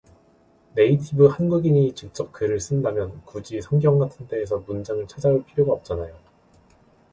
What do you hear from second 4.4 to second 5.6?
문장을 찾아올